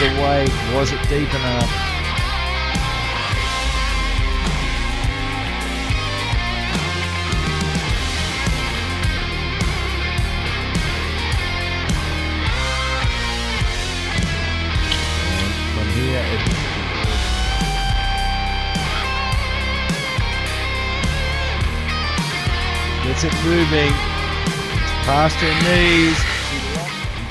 the 0.00 0.06
weight? 0.22 0.50
Was 0.74 0.92
it 0.92 1.02
deep 1.10 1.28
enough? 1.28 1.70
From 15.74 15.88
here, 15.92 16.24
it 16.24 16.42
gets 23.04 23.24
it 23.24 23.34
moving. 23.44 23.92
It's 24.72 24.92
past 25.04 25.36
her 25.36 25.54
knees. 25.68 26.18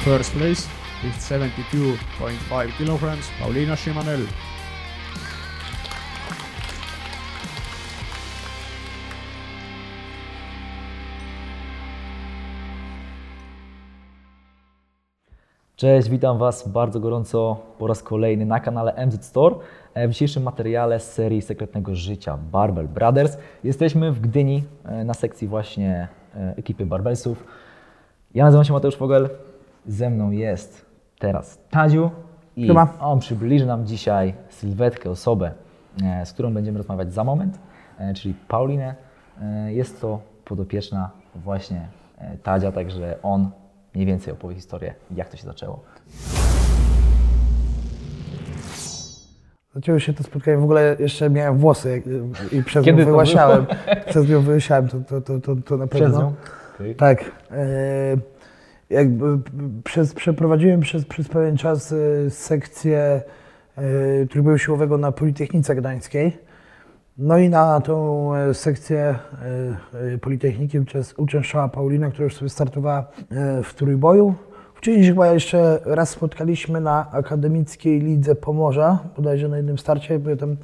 First 0.04 0.32
place 0.34 0.79
with 1.04 1.16
72.5 1.16 2.78
kilograms, 2.78 3.26
Paulina 3.40 3.76
Shimanel. 3.76 4.20
Cześć, 15.76 16.10
witam 16.10 16.38
Was 16.38 16.68
bardzo 16.68 17.00
gorąco 17.00 17.58
po 17.78 17.88
raz 17.88 18.04
kolejny 18.04 18.46
na 18.46 18.60
kanale 18.60 19.08
MZ 19.08 19.26
Store. 19.26 19.56
E, 19.94 20.08
W 20.08 20.12
dzisiejszym 20.12 20.44
materiale 20.44 21.00
z 21.00 21.14
serii 21.14 21.42
Sekretnego 21.42 21.96
Życia 21.96 22.38
Barbell 22.52 22.88
Brothers 22.88 23.38
jesteśmy 23.64 24.12
w 24.12 24.20
Gdyni 24.20 24.64
e, 24.86 25.04
na 25.04 25.14
sekcji 25.14 25.48
właśnie 25.48 26.08
e, 26.36 26.54
ekipy 26.58 26.86
Barbelsów. 26.86 27.44
Ja 28.34 28.44
nazywam 28.44 28.66
się 28.66 28.74
Mateusz 28.74 28.96
Fogel, 28.96 29.30
ze 29.88 30.10
mną 30.10 30.32
jest 30.32 30.89
teraz 31.20 31.60
Tadziu 31.70 32.12
i 32.56 32.68
Siema. 32.68 32.94
on 33.00 33.20
przybliży 33.20 33.66
nam 33.66 33.86
dzisiaj 33.86 34.34
sylwetkę, 34.50 35.10
osobę, 35.10 35.52
e, 36.04 36.26
z 36.26 36.34
którą 36.34 36.54
będziemy 36.54 36.78
rozmawiać 36.78 37.14
za 37.14 37.24
moment, 37.24 37.60
e, 38.00 38.14
czyli 38.14 38.34
Paulinę. 38.48 38.96
E, 39.42 39.74
Jest 39.74 40.02
to 40.02 40.20
podopieczna 40.46 41.10
właśnie 41.36 41.88
Tadzia, 42.44 42.72
także 42.72 43.18
on 43.24 43.50
mniej 43.96 44.06
więcej 44.08 44.34
opowie 44.34 44.56
historię, 44.56 44.94
jak 45.12 45.30
to 45.30 45.38
się 45.38 45.44
zaczęło. 45.44 45.84
Zaczęło 49.76 50.00
się 50.00 50.14
to 50.14 50.24
spotkanie, 50.24 50.58
w 50.58 50.64
ogóle 50.64 50.96
jeszcze 51.00 51.30
miałem 51.30 51.58
włosy 51.58 52.04
i 52.52 52.64
przez 52.64 52.86
Kiedy 52.86 53.00
nią 53.00 53.06
wyłasiałem. 53.06 53.66
Przez 54.10 54.30
nią 54.30 54.42
wyłasiałem, 54.42 54.88
to, 54.88 54.98
to, 55.00 55.22
to, 55.22 55.40
to, 55.40 55.56
to 55.56 55.78
na 55.78 55.88
pewno. 55.88 56.08
Przez 56.08 56.20
nią? 56.20 56.34
Tak. 56.98 57.24
E, 57.52 57.58
jakby 58.90 59.26
przez, 59.84 60.14
przeprowadziłem 60.14 60.80
przez, 60.80 61.06
przez 61.06 61.28
pewien 61.28 61.58
czas 61.58 61.92
e, 61.92 62.30
sekcję 62.30 63.22
e, 63.78 64.26
trybu 64.26 64.58
siłowego 64.58 64.98
na 64.98 65.12
Politechnice 65.12 65.76
Gdańskiej. 65.76 66.38
No 67.18 67.38
i 67.38 67.50
na 67.50 67.82
tą 67.82 68.36
e, 68.36 68.54
sekcję 68.54 69.16
e, 70.14 70.18
Politechniki 70.18 70.80
uczęszczała 71.18 71.68
Paulina, 71.68 72.10
która 72.10 72.24
już 72.24 72.36
sobie 72.36 72.50
startowała 72.50 73.08
w 73.64 73.74
trójboju. 73.74 74.34
Wcześniej 74.76 75.06
się 75.06 75.12
chyba 75.12 75.28
jeszcze 75.28 75.80
raz 75.86 76.10
spotkaliśmy 76.10 76.82
na 76.82 77.12
Akademickiej 77.12 78.00
Lidze 78.00 78.36
Pomorza, 78.36 79.00
bodajże 79.18 79.48
na 79.48 79.58
jednym 79.58 79.78
starcie, 79.78 80.20
bo 80.20 80.30
ja 80.30 80.36
tam 80.36 80.56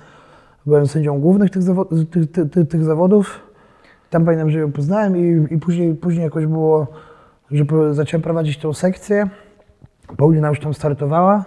byłem 0.65 0.87
sędzią 0.87 1.19
głównych 1.19 1.49
tych, 1.49 1.61
zawo- 1.61 2.65
tych 2.69 2.83
zawodów. 2.83 3.39
Tam 4.09 4.25
pamiętam, 4.25 4.49
że 4.49 4.59
ją 4.59 4.71
poznałem 4.71 5.17
i, 5.17 5.53
i 5.53 5.57
później, 5.57 5.95
później 5.95 6.23
jakoś 6.23 6.45
było, 6.45 6.87
że 7.51 7.65
po- 7.65 7.93
zacząłem 7.93 8.21
prowadzić 8.21 8.57
tą 8.57 8.73
sekcję. 8.73 9.29
Paulina 10.17 10.49
już 10.49 10.59
tam 10.59 10.73
startowała. 10.73 11.45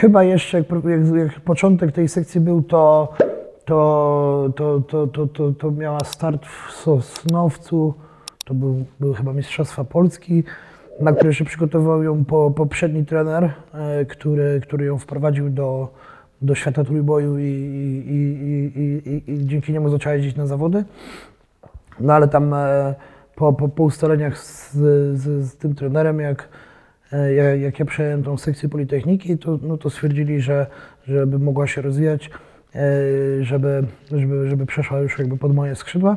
Chyba 0.00 0.22
jeszcze 0.22 0.58
jak, 0.58 0.66
jak, 0.70 1.16
jak 1.16 1.40
początek 1.40 1.92
tej 1.92 2.08
sekcji 2.08 2.40
był, 2.40 2.62
to, 2.62 3.12
to, 3.64 4.50
to, 4.56 4.80
to, 4.80 5.06
to, 5.06 5.26
to, 5.26 5.52
to 5.52 5.70
miała 5.70 6.00
start 6.00 6.46
w 6.46 6.72
Sosnowcu. 6.72 7.94
To 8.44 8.54
był, 8.54 8.84
były 9.00 9.14
chyba 9.14 9.32
Mistrzostwa 9.32 9.84
Polski, 9.84 10.44
na 11.00 11.12
które 11.12 11.34
się 11.34 11.44
przygotował 11.44 12.02
ją 12.02 12.24
po, 12.24 12.50
poprzedni 12.50 13.06
trener, 13.06 13.52
e, 13.74 14.04
który, 14.04 14.60
który 14.62 14.84
ją 14.84 14.98
wprowadził 14.98 15.50
do, 15.50 15.88
do 16.42 16.54
świata 16.54 16.84
trójboju 16.84 17.38
i, 17.38 17.42
i, 17.42 18.80
i, 19.10 19.32
i 19.32 19.46
dzięki 19.46 19.72
niemu 19.72 19.88
zaczęła 19.88 20.14
jeździć 20.14 20.36
na 20.36 20.46
zawody. 20.46 20.84
No 22.00 22.12
ale 22.12 22.28
tam 22.28 22.54
e, 22.54 22.94
po, 23.36 23.52
po, 23.52 23.68
po 23.68 23.82
ustaleniach 23.82 24.38
z, 24.38 24.72
z, 25.18 25.50
z 25.50 25.56
tym 25.56 25.74
trenerem, 25.74 26.20
jak, 26.20 26.48
e, 27.12 27.34
jak, 27.34 27.60
jak 27.60 27.78
ja 27.78 27.84
przejąłem 27.84 28.22
tą 28.22 28.38
sekcję 28.38 28.68
Politechniki, 28.68 29.38
to, 29.38 29.58
no, 29.62 29.76
to 29.76 29.90
stwierdzili, 29.90 30.40
że 30.40 30.66
żeby 31.08 31.38
mogła 31.38 31.66
się 31.66 31.82
rozwijać, 31.82 32.30
e, 32.74 32.80
żeby, 33.44 33.84
żeby, 34.12 34.48
żeby 34.48 34.66
przeszła 34.66 34.98
już 34.98 35.18
jakby 35.18 35.36
pod 35.36 35.54
moje 35.54 35.74
skrzydła. 35.74 36.16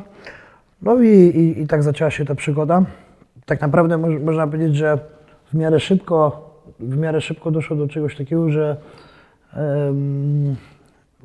No 0.82 1.02
i, 1.02 1.08
i, 1.08 1.62
i 1.62 1.66
tak 1.66 1.82
zaczęła 1.82 2.10
się 2.10 2.24
ta 2.24 2.34
przygoda. 2.34 2.84
Tak 3.46 3.60
naprawdę 3.60 3.98
moż, 3.98 4.20
można 4.20 4.46
powiedzieć, 4.46 4.76
że 4.76 4.98
w 5.52 5.54
miarę 5.54 5.80
szybko, 5.80 6.48
w 6.80 6.96
miarę 6.96 7.20
szybko 7.20 7.50
doszło 7.50 7.76
do 7.76 7.88
czegoś 7.88 8.16
takiego, 8.16 8.50
że 8.50 8.76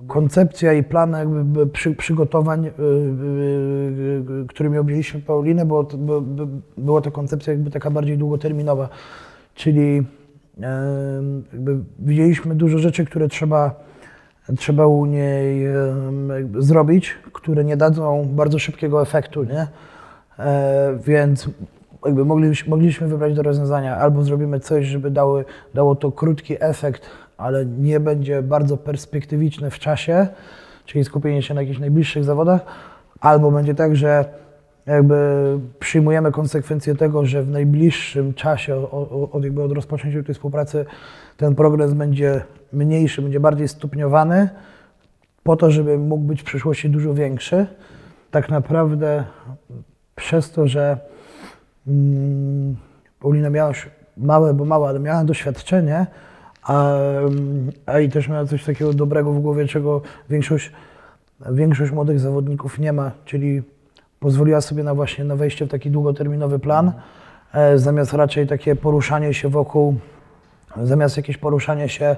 koncepcja 0.07 0.73
i 0.73 0.83
plan 0.83 1.11
jakby 1.11 1.67
przy, 1.67 1.95
przygotowań, 1.95 2.65
y, 2.65 2.69
y, 2.69 2.73
y, 4.43 4.47
którymi 4.47 4.77
objęliśmy 4.77 5.21
Paulinę, 5.21 5.65
było 5.65 5.83
by, 5.83 6.21
by, 6.21 6.47
była 6.77 7.01
to 7.01 7.11
koncepcja 7.11 7.53
jakby 7.53 7.71
taka 7.71 7.91
bardziej 7.91 8.17
długoterminowa, 8.17 8.89
czyli 9.55 10.03
jakby 11.53 11.79
widzieliśmy 11.99 12.55
dużo 12.55 12.77
rzeczy, 12.77 13.05
które 13.05 13.27
trzeba, 13.27 13.83
trzeba 14.57 14.87
u 14.87 15.05
niej 15.05 15.65
zrobić, 16.59 17.15
które 17.33 17.63
nie 17.63 17.77
dadzą 17.77 18.29
bardzo 18.31 18.59
szybkiego 18.59 19.01
efektu, 19.01 19.43
nie? 19.43 19.67
E, 20.39 20.99
więc 21.05 21.49
jakby 22.05 22.25
mogliśmy, 22.25 22.69
mogliśmy 22.69 23.07
wybrać 23.07 23.33
do 23.33 23.43
rozwiązania 23.43 23.97
albo 23.97 24.23
zrobimy 24.23 24.59
coś, 24.59 24.85
żeby 24.85 25.11
dały, 25.11 25.45
dało 25.73 25.95
to 25.95 26.11
krótki 26.11 26.55
efekt, 26.59 27.09
ale 27.37 27.65
nie 27.65 27.99
będzie 27.99 28.41
bardzo 28.41 28.77
perspektywiczne 28.77 29.69
w 29.69 29.79
czasie, 29.79 30.27
czyli 30.85 31.05
skupienie 31.05 31.41
się 31.41 31.53
na 31.53 31.61
jakichś 31.61 31.79
najbliższych 31.79 32.23
zawodach, 32.23 32.65
albo 33.19 33.51
będzie 33.51 33.75
tak, 33.75 33.95
że 33.95 34.25
jakby 34.85 35.15
przyjmujemy 35.79 36.31
konsekwencje 36.31 36.95
tego, 36.95 37.25
że 37.25 37.43
w 37.43 37.49
najbliższym 37.49 38.33
czasie 38.33 38.91
od, 39.31 39.43
jakby 39.43 39.63
od 39.63 39.71
rozpoczęcia 39.71 40.23
tej 40.23 40.35
współpracy 40.35 40.85
ten 41.37 41.55
progres 41.55 41.93
będzie 41.93 42.41
mniejszy, 42.73 43.21
będzie 43.21 43.39
bardziej 43.39 43.67
stopniowany, 43.67 44.49
po 45.43 45.55
to, 45.55 45.71
żeby 45.71 45.97
mógł 45.97 46.23
być 46.23 46.41
w 46.41 46.45
przyszłości 46.45 46.89
dużo 46.89 47.13
większy. 47.13 47.65
Tak 48.31 48.49
naprawdę 48.49 49.23
przez 50.15 50.51
to, 50.51 50.67
że 50.67 50.97
mm, 51.87 52.75
Paulina 53.19 53.49
miała 53.49 53.69
już 53.69 53.89
małe, 54.17 54.53
bo 54.53 54.65
mała, 54.65 54.89
ale 54.89 54.99
miała 54.99 55.23
doświadczenie, 55.23 56.07
a, 56.65 56.95
a 57.85 57.99
i 57.99 58.09
też 58.09 58.27
miała 58.29 58.45
coś 58.45 58.63
takiego 58.63 58.93
dobrego 58.93 59.31
w 59.31 59.39
głowie, 59.39 59.67
czego 59.67 60.01
większość, 60.29 60.71
większość 61.51 61.91
młodych 61.91 62.19
zawodników 62.19 62.79
nie 62.79 62.93
ma, 62.93 63.11
czyli 63.25 63.61
pozwoliła 64.19 64.61
sobie 64.61 64.83
na 64.83 64.95
właśnie 64.95 65.23
na 65.23 65.35
wejście 65.35 65.65
w 65.65 65.69
taki 65.69 65.91
długoterminowy 65.91 66.59
plan, 66.59 66.91
e, 67.53 67.77
zamiast 67.77 68.13
raczej 68.13 68.47
takie 68.47 68.75
poruszanie 68.75 69.33
się 69.33 69.49
wokół, 69.49 69.95
zamiast 70.83 71.17
jakieś 71.17 71.37
poruszanie 71.37 71.89
się 71.89 72.15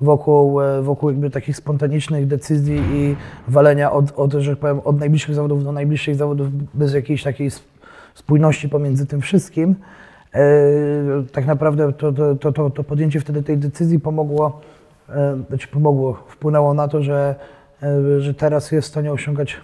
wokół, 0.00 0.60
e, 0.60 0.82
wokół 0.82 1.10
jakby 1.10 1.30
takich 1.30 1.56
spontanicznych 1.56 2.26
decyzji 2.26 2.82
i 2.92 3.16
walenia 3.48 3.92
od, 3.92 4.12
od, 4.16 4.32
że 4.32 4.50
tak 4.50 4.58
powiem, 4.58 4.80
od 4.84 4.98
najbliższych 4.98 5.34
zawodów 5.34 5.64
do 5.64 5.72
najbliższych 5.72 6.16
zawodów 6.16 6.48
bez 6.74 6.94
jakiejś 6.94 7.22
takiej 7.22 7.46
sp- 7.56 7.68
spójności 8.14 8.68
pomiędzy 8.68 9.06
tym 9.06 9.20
wszystkim. 9.20 9.74
E, 10.34 10.40
tak 11.32 11.46
naprawdę 11.46 11.92
to, 11.92 12.12
to, 12.12 12.52
to, 12.52 12.70
to, 12.70 12.84
podjęcie 12.84 13.20
wtedy 13.20 13.42
tej 13.42 13.58
decyzji 13.58 14.00
pomogło, 14.00 14.60
e, 15.08 15.38
znaczy 15.48 15.68
pomogło, 15.68 16.14
wpłynęło 16.28 16.74
na 16.74 16.88
to, 16.88 17.02
że, 17.02 17.34
e, 17.82 18.20
że 18.20 18.34
teraz 18.34 18.72
jest 18.72 18.88
w 18.88 18.90
stanie 18.90 19.12
osiągać 19.12 19.56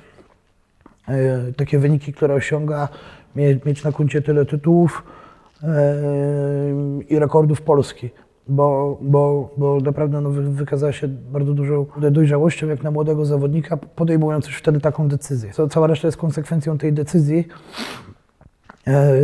takie 1.57 1.79
wyniki, 1.79 2.13
które 2.13 2.35
osiąga, 2.35 2.89
mie- 3.37 3.59
mieć 3.67 3.85
na 3.85 3.93
koncie 3.93 4.23
tyle 4.23 4.45
tytułów 4.45 5.03
i 7.09 7.19
rekordów 7.19 7.63
Polski. 7.63 8.11
Bo, 8.49 8.99
bo, 9.01 9.51
bo 9.57 9.81
naprawdę 9.81 10.21
no, 10.21 10.31
wy- 10.31 10.51
wykazała 10.51 10.93
się 10.93 11.09
bardzo 11.09 11.55
dużą 11.55 11.87
dojrzałością 12.11 12.69
jak 12.69 12.83
na 12.83 12.91
młodego 12.91 13.25
zawodnika, 13.25 13.77
podejmując 13.77 14.47
już 14.47 14.57
wtedy 14.57 14.81
taką 14.81 15.09
decyzję. 15.09 15.51
Cała 15.71 15.87
reszta 15.87 16.09
jest 16.09 16.17
konsekwencją 16.19 16.79
tej 16.79 16.93
decyzji, 16.93 17.49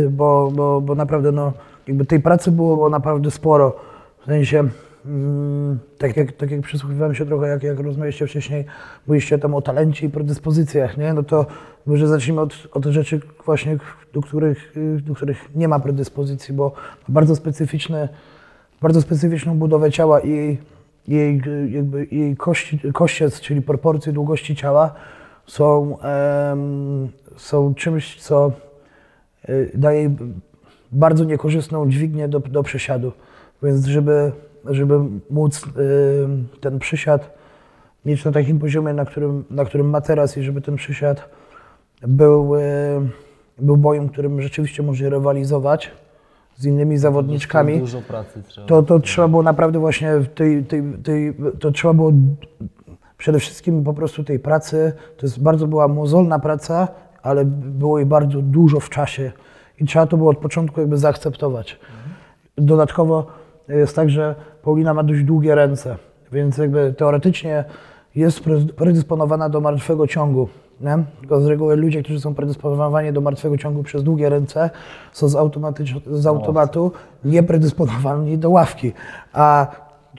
bo, 0.09 0.51
bo, 0.55 0.81
bo 0.81 0.95
naprawdę 0.95 1.31
no, 1.31 1.53
jakby 1.87 2.05
tej 2.05 2.19
pracy 2.19 2.51
było 2.51 2.89
naprawdę 2.89 3.31
sporo. 3.31 3.75
W 4.21 4.25
sensie, 4.25 4.63
mm, 5.05 5.79
tak, 5.97 6.17
jak, 6.17 6.31
tak 6.31 6.51
jak 6.51 6.61
przysłuchiwałem 6.61 7.15
się 7.15 7.25
trochę, 7.25 7.47
jak, 7.47 7.63
jak 7.63 7.79
rozmawialiście 7.79 8.27
wcześniej, 8.27 8.65
mówiliście 9.07 9.39
tam 9.39 9.55
o 9.55 9.61
talencie 9.61 10.05
i 10.05 10.09
predyspozycjach, 10.09 10.97
nie? 10.97 11.13
no 11.13 11.23
to 11.23 11.45
może 11.85 12.07
zacznijmy 12.07 12.41
od, 12.41 12.67
od 12.71 12.85
rzeczy 12.85 13.19
właśnie, 13.45 13.77
do 14.13 14.21
których, 14.21 14.77
y, 14.77 15.01
do 15.01 15.15
których 15.15 15.55
nie 15.55 15.67
ma 15.67 15.79
predyspozycji, 15.79 16.53
bo 16.53 16.71
bardzo 17.07 17.35
specyficzny 17.35 18.09
bardzo 18.81 19.01
specyficzną 19.01 19.57
budowę 19.57 19.91
ciała 19.91 20.21
i 20.21 20.57
jej, 21.07 21.41
jakby, 21.69 22.07
jej 22.11 22.37
kości, 22.37 22.79
kościec, 22.93 23.41
czyli 23.41 23.61
proporcje 23.61 24.13
długości 24.13 24.55
ciała 24.55 24.93
są, 25.47 25.97
em, 25.99 27.09
są 27.35 27.75
czymś, 27.75 28.21
co 28.21 28.51
daje 29.73 29.99
jej 29.99 30.09
bardzo 30.91 31.23
niekorzystną 31.23 31.89
dźwignię 31.89 32.27
do, 32.27 32.39
do 32.39 32.63
przysiadu. 32.63 33.11
Więc 33.63 33.85
żeby, 33.85 34.31
żeby 34.65 34.99
móc 35.29 35.65
y, 35.65 35.69
ten 36.61 36.79
przysiad 36.79 37.33
mieć 38.05 38.25
na 38.25 38.31
takim 38.31 38.59
poziomie, 38.59 38.93
na 38.93 39.05
którym, 39.05 39.43
na 39.49 39.65
którym 39.65 39.89
ma 39.89 40.01
teraz 40.01 40.37
i 40.37 40.43
żeby 40.43 40.61
ten 40.61 40.75
przysiad 40.75 41.29
był, 42.01 42.55
y, 42.55 42.59
był 43.59 43.77
bojem, 43.77 44.09
którym 44.09 44.41
rzeczywiście 44.41 44.83
może 44.83 45.09
rywalizować 45.09 45.91
z 46.57 46.65
innymi 46.65 46.97
zawodniczkami, 46.97 47.79
Dużo 47.79 48.01
pracy 48.01 48.43
trzeba. 48.47 48.67
to, 48.67 48.83
to 48.83 48.99
trzeba 48.99 49.27
było 49.27 49.43
naprawdę 49.43 49.79
właśnie 49.79 50.17
w 50.17 50.27
tej, 50.27 50.63
tej, 50.63 50.83
tej, 51.03 51.33
to 51.59 51.71
trzeba 51.71 51.93
było 51.93 52.11
przede 53.17 53.39
wszystkim 53.39 53.83
po 53.83 53.93
prostu 53.93 54.23
tej 54.23 54.39
pracy, 54.39 54.93
to 55.17 55.25
jest 55.25 55.43
bardzo 55.43 55.67
była 55.67 55.87
mozolna 55.87 56.39
praca, 56.39 56.87
ale 57.23 57.45
było 57.45 57.97
jej 57.97 58.05
bardzo 58.07 58.41
dużo 58.41 58.79
w 58.79 58.89
czasie 58.89 59.31
i 59.79 59.85
trzeba 59.85 60.07
to 60.07 60.17
było 60.17 60.29
od 60.31 60.37
początku 60.37 60.79
jakby 60.79 60.97
zaakceptować. 60.97 61.79
Dodatkowo 62.57 63.27
jest 63.67 63.95
tak, 63.95 64.09
że 64.09 64.35
Paulina 64.63 64.93
ma 64.93 65.03
dość 65.03 65.23
długie 65.23 65.55
ręce, 65.55 65.97
więc 66.31 66.57
jakby 66.57 66.93
teoretycznie 66.97 67.65
jest 68.15 68.39
pre- 68.39 68.73
predysponowana 68.73 69.49
do 69.49 69.61
martwego 69.61 70.07
ciągu. 70.07 70.47
Nie? 70.81 71.03
Tylko 71.19 71.41
z 71.41 71.45
reguły 71.45 71.75
ludzie, 71.75 72.03
którzy 72.03 72.19
są 72.19 72.35
predysponowani 72.35 73.13
do 73.13 73.21
martwego 73.21 73.57
ciągu 73.57 73.83
przez 73.83 74.03
długie 74.03 74.29
ręce, 74.29 74.69
są 75.11 75.29
z, 75.29 75.37
z 76.11 76.27
automatu 76.27 76.91
niepredysponowani 77.25 78.37
do 78.37 78.49
ławki. 78.49 78.93
A 79.33 79.67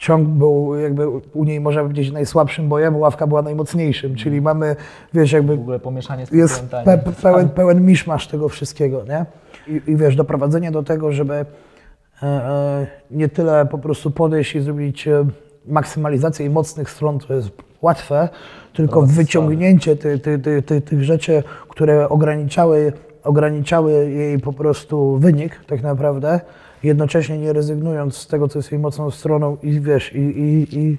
ciąg 0.03 0.29
był 0.29 0.75
jakby 0.75 1.09
u 1.09 1.45
niej 1.45 1.61
można 1.61 1.83
powiedzieć 1.83 2.13
najsłabszym 2.13 2.69
bojem, 2.69 2.97
ławka 2.97 3.27
była 3.27 3.43
najmocniejszym, 3.43 4.15
czyli 4.15 4.41
mamy, 4.41 4.77
wiesz, 5.15 5.33
jakby 5.33 5.57
W 5.57 5.61
ogóle 5.61 5.79
pomieszanie 5.79 6.27
z 6.27 6.33
jest 6.33 6.63
pe, 6.85 6.99
pe, 6.99 7.13
pełen, 7.23 7.49
pełen 7.49 7.87
miszmasz 7.87 8.29
tego 8.29 8.49
wszystkiego, 8.49 9.05
nie? 9.09 9.27
I, 9.69 9.91
I 9.91 9.97
wiesz, 9.97 10.17
doprowadzenie 10.17 10.71
do 10.71 10.83
tego, 10.83 11.13
żeby 11.13 11.35
e, 11.35 11.47
e, 12.23 12.87
nie 13.11 13.29
tyle 13.29 13.67
po 13.67 13.79
prostu 13.79 14.11
podejść 14.11 14.55
i 14.55 14.61
zrobić 14.61 15.09
e, 15.09 15.25
maksymalizację 15.67 16.51
mocnych 16.51 16.91
stron, 16.91 17.19
to 17.19 17.35
jest 17.35 17.51
łatwe, 17.83 18.29
tylko 18.73 19.03
wyciągnięcie 19.03 19.97
ty, 19.97 20.19
ty, 20.19 20.63
ty, 20.63 20.81
tych 20.81 21.05
rzeczy, 21.05 21.43
które 21.69 22.09
ograniczały, 22.09 22.93
ograniczały 23.25 24.11
jej 24.11 24.39
po 24.39 24.53
prostu 24.53 25.17
wynik 25.19 25.61
tak 25.67 25.83
naprawdę, 25.83 26.41
jednocześnie 26.85 27.39
nie 27.39 27.53
rezygnując 27.53 28.17
z 28.17 28.27
tego, 28.27 28.49
co 28.49 28.59
jest 28.59 28.73
jej 28.73 28.81
mocną 28.81 29.11
stroną 29.11 29.57
i 29.63 29.81
wiesz, 29.81 30.15
i, 30.15 30.19
i, 30.19 30.79
i, 30.79 30.99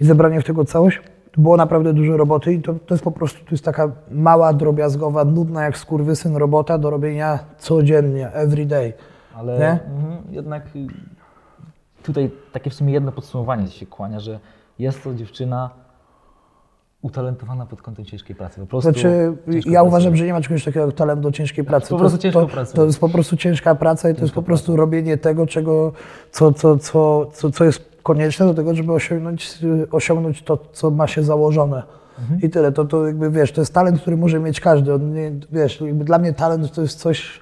i 0.00 0.04
zebranie 0.04 0.40
w 0.40 0.44
tego 0.44 0.64
całość. 0.64 1.00
Było 1.36 1.56
naprawdę 1.56 1.92
dużo 1.92 2.16
roboty 2.16 2.52
i 2.52 2.62
to, 2.62 2.74
to 2.74 2.94
jest 2.94 3.04
po 3.04 3.10
prostu 3.10 3.44
to 3.44 3.50
jest 3.50 3.64
taka 3.64 3.92
mała, 4.10 4.52
drobiazgowa, 4.52 5.24
nudna 5.24 5.64
jak 5.64 5.78
skurwysyn 5.78 6.36
robota 6.36 6.78
do 6.78 6.90
robienia 6.90 7.38
codziennie, 7.58 8.32
every 8.32 8.66
day. 8.66 8.92
Ale 9.34 9.72
mhm, 9.72 10.22
jednak 10.30 10.62
tutaj 12.02 12.30
takie 12.52 12.70
w 12.70 12.74
sumie 12.74 12.92
jedno 12.92 13.12
podsumowanie 13.12 13.66
się 13.66 13.86
kłania, 13.86 14.20
że 14.20 14.40
jest 14.78 15.04
to 15.04 15.14
dziewczyna 15.14 15.70
utalentowana 17.02 17.66
pod 17.66 17.82
kątem 17.82 18.04
ciężkiej 18.04 18.36
pracy. 18.36 18.60
Po 18.60 18.66
prostu 18.66 18.92
Znaczy, 18.92 19.32
ja 19.66 19.82
uważam, 19.82 20.16
że 20.16 20.26
nie 20.26 20.32
ma 20.32 20.40
czegoś 20.40 20.64
takiego 20.64 20.86
jak 20.86 20.94
talent 20.94 21.20
do 21.20 21.32
ciężkiej 21.32 21.64
pracy. 21.64 21.88
po 21.88 21.98
prostu 21.98 22.18
to, 22.18 22.22
ciężko 22.22 22.40
to, 22.40 22.48
pracuje. 22.48 22.76
to 22.76 22.84
jest 22.84 23.00
po 23.00 23.08
prostu 23.08 23.36
ciężka 23.36 23.74
praca 23.74 24.10
i 24.10 24.14
to 24.14 24.20
jest 24.20 24.34
po 24.34 24.42
prostu 24.42 24.76
robienie 24.76 25.16
tego, 25.16 25.46
czego, 25.46 25.92
co, 26.30 26.52
co, 26.52 26.76
co, 26.76 27.26
co, 27.52 27.64
jest 27.64 27.90
konieczne 28.02 28.46
do 28.46 28.54
tego, 28.54 28.74
żeby 28.74 28.92
osiągnąć, 28.92 29.58
osiągnąć 29.90 30.42
to, 30.42 30.58
co 30.72 30.90
ma 30.90 31.06
się 31.06 31.22
założone. 31.22 31.82
Mhm. 32.20 32.40
I 32.40 32.50
tyle. 32.50 32.72
To, 32.72 32.84
to 32.84 33.06
jakby 33.06 33.30
wiesz, 33.30 33.52
to 33.52 33.60
jest 33.60 33.74
talent, 33.74 34.00
który 34.00 34.16
może 34.16 34.38
mieć 34.40 34.60
każdy. 34.60 34.94
On 34.94 35.12
nie, 35.12 35.32
wiesz, 35.52 35.80
jakby 35.80 36.04
dla 36.04 36.18
mnie 36.18 36.32
talent 36.32 36.72
to 36.72 36.82
jest 36.82 36.98
coś, 36.98 37.40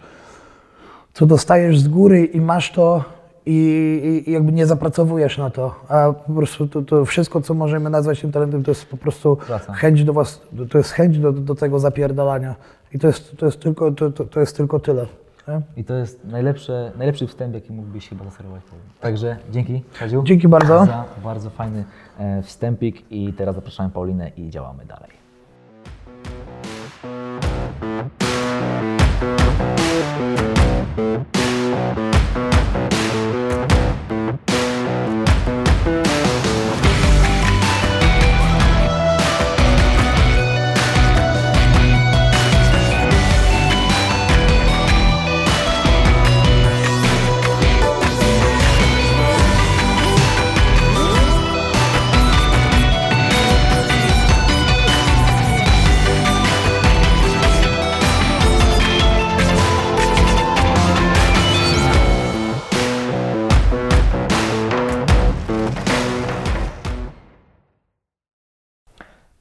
co 1.14 1.26
dostajesz 1.26 1.80
z 1.80 1.88
góry 1.88 2.24
i 2.24 2.40
masz 2.40 2.72
to 2.72 3.04
i, 3.50 4.24
i- 4.26 4.32
jakby 4.32 4.52
nie 4.52 4.66
zapracowujesz 4.66 5.38
na 5.38 5.50
to. 5.50 5.74
A 5.88 6.12
po 6.12 6.32
prostu 6.32 6.68
to, 6.68 6.82
to 6.82 7.04
wszystko, 7.04 7.40
co 7.40 7.54
możemy 7.54 7.90
nazwać 7.90 8.20
tym 8.20 8.32
talentem, 8.32 8.62
to 8.64 8.70
jest 8.70 8.86
po 8.86 8.96
prostu 8.96 9.36
Praca. 9.36 9.72
chęć 9.72 10.04
do 10.04 10.12
was, 10.12 10.40
to 10.70 10.78
jest 10.78 10.90
chęć 10.92 11.18
do, 11.18 11.32
do 11.32 11.54
tego 11.54 11.78
zapierdalania. 11.78 12.54
I 12.94 12.98
to 12.98 13.06
jest, 13.06 13.36
to 13.36 13.46
jest, 13.46 13.60
tylko, 13.60 13.90
to, 13.92 14.10
to, 14.10 14.24
to 14.24 14.40
jest 14.40 14.56
tylko 14.56 14.80
tyle. 14.80 15.06
Nie? 15.48 15.60
I 15.76 15.84
to 15.84 15.94
jest 15.94 16.24
najlepsze, 16.24 16.92
najlepszy 16.98 17.26
wstęp, 17.26 17.54
jaki 17.54 17.72
mógłbyś 17.72 18.08
chyba 18.08 18.24
zaserwować. 18.24 18.62
Także 19.00 19.36
dzięki, 19.50 19.82
Kaziu. 19.98 20.22
Dzięki 20.26 20.48
bardzo. 20.48 20.84
Za 20.86 21.04
bardzo 21.24 21.50
fajny 21.50 21.84
e, 22.18 22.42
wstępik 22.42 23.12
i 23.12 23.32
teraz 23.32 23.54
zapraszamy 23.54 23.90
Paulinę 23.90 24.30
i 24.36 24.50
działamy 24.50 24.84
dalej. 24.84 25.10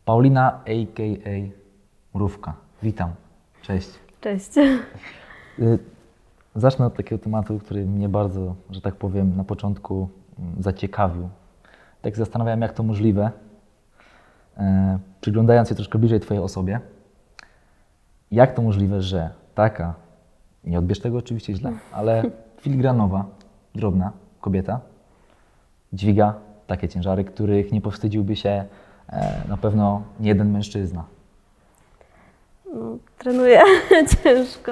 Paulina, 0.07 0.61
a.k.a. 0.65 1.51
Mrówka. 2.13 2.53
Witam. 2.83 3.11
Cześć. 3.61 3.89
Cześć. 4.21 4.57
Y, 4.57 5.79
Zacznę 6.55 6.85
od 6.85 6.95
takiego 6.95 7.23
tematu, 7.23 7.59
który 7.59 7.85
mnie 7.85 8.09
bardzo, 8.09 8.55
że 8.69 8.81
tak 8.81 8.95
powiem, 8.95 9.37
na 9.37 9.43
początku 9.43 10.09
mm, 10.39 10.63
zaciekawił. 10.63 11.29
Tak 12.01 12.17
zastanawiałem, 12.17 12.61
jak 12.61 12.73
to 12.73 12.83
możliwe, 12.83 13.31
e, 14.57 14.99
przyglądając 15.21 15.69
się 15.69 15.75
troszkę 15.75 15.99
bliżej 15.99 16.19
Twojej 16.19 16.43
osobie, 16.43 16.79
jak 18.31 18.53
to 18.53 18.61
możliwe, 18.61 19.01
że 19.01 19.29
taka, 19.55 19.93
nie 20.63 20.79
odbierz 20.79 20.99
tego 20.99 21.17
oczywiście 21.17 21.53
źle, 21.53 21.73
ale 21.91 22.23
filigranowa, 22.61 23.25
drobna 23.75 24.11
kobieta 24.41 24.79
dźwiga 25.93 26.33
takie 26.67 26.87
ciężary, 26.89 27.23
których 27.23 27.71
nie 27.71 27.81
powstydziłby 27.81 28.35
się 28.35 28.65
na 29.49 29.57
pewno 29.57 30.01
nie 30.19 30.27
jeden 30.29 30.51
mężczyzna. 30.51 31.03
No, 32.73 32.97
trenuję 33.17 33.61
ciężko 34.23 34.71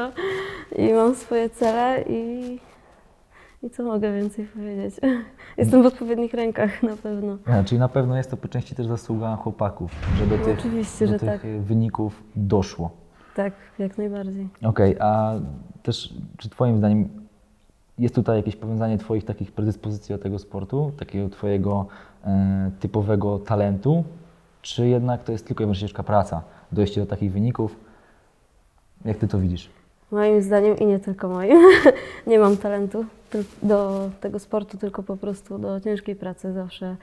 i 0.76 0.94
mam 0.94 1.16
swoje 1.16 1.50
cele 1.50 2.04
i, 2.10 2.60
i 3.64 3.70
co 3.70 3.84
mogę 3.84 4.14
więcej 4.14 4.46
powiedzieć. 4.46 4.96
Jestem 5.58 5.84
w 5.84 5.86
odpowiednich 5.86 6.34
rękach 6.34 6.84
na 6.84 6.98
pewno. 6.98 7.38
Ja, 7.48 7.64
czyli 7.64 7.80
na 7.80 7.90
pewno 7.90 8.18
jest 8.18 8.32
to 8.32 8.38
po 8.38 8.48
części 8.48 8.76
też 8.76 8.88
zasługa 8.88 9.36
chłopaków, 9.36 9.92
że 10.18 10.28
do 10.28 10.38
No, 10.38 10.46
tych, 10.46 10.60
oczywiście, 10.60 11.08
do 11.08 11.20
tych 11.20 11.30
tak. 11.30 11.42
wyników 11.62 12.24
doszło. 12.36 12.92
Tak, 13.36 13.54
jak 13.80 13.98
najbardziej. 13.98 14.48
Okej, 14.64 14.96
a 15.00 15.34
też 15.84 16.14
czy 16.38 16.50
Twoim 16.50 16.78
zdaniem 16.78 17.10
jest 18.00 18.16
tutaj 18.16 18.38
jakieś 18.38 18.56
powiązanie 18.56 18.98
Twoich 18.98 19.26
takich 19.26 19.52
predyspozycji 19.52 20.16
do 20.16 20.22
tego 20.22 20.40
sportu, 20.40 20.92
takiego 21.00 21.30
Twojego 21.30 21.86
e, 22.26 22.72
typowego 22.80 23.40
talentu, 23.40 24.04
czy 24.66 24.88
jednak 24.88 25.24
to 25.24 25.32
jest 25.32 25.48
tylko 25.48 25.64
i 25.64 25.66
wyłącznie 25.66 25.88
ciężka 25.88 26.04
praca, 26.04 26.42
dojście 26.72 27.02
do 27.02 27.08
takich 27.08 27.32
wyników? 27.32 27.76
Jak 29.06 29.18
Ty 29.18 29.28
to 29.28 29.40
widzisz? 29.40 29.70
Moim 30.12 30.42
zdaniem 30.42 30.78
i 30.78 30.86
nie 30.86 31.00
tylko 31.00 31.30
moim. 31.30 31.58
nie 32.28 32.40
mam 32.40 32.58
talentu 32.58 33.06
do 33.64 34.10
tego 34.22 34.40
sportu, 34.40 34.78
tylko 34.78 35.04
po 35.04 35.18
prostu 35.18 35.60
do 35.60 35.82
ciężkiej 35.82 36.16
pracy. 36.16 36.54
Zawsze, 36.54 36.96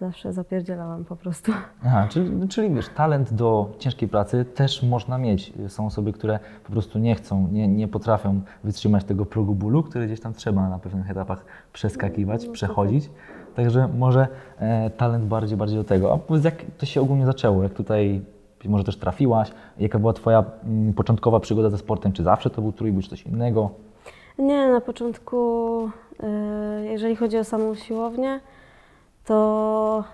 zawsze 0.00 0.32
zapierdzielałam 0.32 1.04
po 1.04 1.16
prostu. 1.16 1.52
Aha, 1.86 2.06
czyli, 2.10 2.48
czyli 2.48 2.74
wiesz, 2.74 2.88
talent 2.88 3.32
do 3.32 3.70
ciężkiej 3.78 4.08
pracy 4.08 4.44
też 4.44 4.82
można 4.82 5.18
mieć. 5.18 5.52
Są 5.68 5.86
osoby, 5.86 6.12
które 6.12 6.38
po 6.64 6.72
prostu 6.72 6.98
nie 6.98 7.14
chcą, 7.14 7.48
nie, 7.48 7.68
nie 7.68 7.88
potrafią 7.88 8.40
wytrzymać 8.64 9.04
tego 9.04 9.26
progu 9.26 9.54
bólu, 9.54 9.82
który 9.82 10.06
gdzieś 10.06 10.20
tam 10.20 10.34
trzeba 10.34 10.68
na 10.68 10.78
pewnych 10.78 11.10
etapach 11.10 11.44
przeskakiwać, 11.72 12.46
przechodzić. 12.46 13.10
Także 13.54 13.88
może 13.98 14.26
e, 14.58 14.90
talent 14.90 15.24
bardziej, 15.24 15.56
bardziej 15.56 15.78
do 15.78 15.84
tego. 15.84 16.12
A 16.12 16.18
powiedz, 16.18 16.44
jak 16.44 16.54
to 16.78 16.86
się 16.86 17.00
ogólnie 17.00 17.26
zaczęło? 17.26 17.62
Jak 17.62 17.74
tutaj 17.74 18.20
może 18.64 18.84
też 18.84 18.96
trafiłaś? 18.96 19.50
Jaka 19.78 19.98
była 19.98 20.12
Twoja 20.12 20.44
mm, 20.64 20.92
początkowa 20.94 21.40
przygoda 21.40 21.70
ze 21.70 21.78
sportem? 21.78 22.12
Czy 22.12 22.22
zawsze 22.22 22.50
to 22.50 22.62
był 22.62 22.72
trójbój, 22.72 23.02
czy 23.02 23.10
coś 23.10 23.22
innego? 23.22 23.70
Nie, 24.38 24.68
na 24.68 24.80
początku 24.80 25.88
E, 26.22 26.84
Jeżeli 26.84 27.16
chodzi 27.16 27.38
o 27.38 27.44
samą 27.44 27.74
siłownię, 27.74 28.40
to 29.24 30.04